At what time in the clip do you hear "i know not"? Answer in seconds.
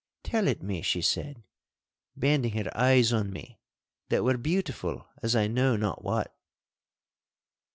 5.35-6.03